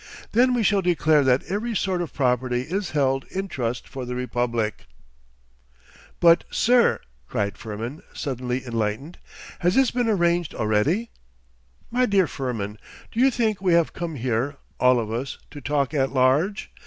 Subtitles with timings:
[0.31, 4.15] Then we shall declare that every sort of property is held in trust for the
[4.15, 4.87] Republic....'
[6.19, 9.19] 'But, sir!' cried Firmin, suddenly enlightened.
[9.59, 11.11] 'Has this been arranged already?'
[11.91, 12.79] 'My dear Firmin,
[13.11, 16.71] do you think we have come here, all of us, to talk at large?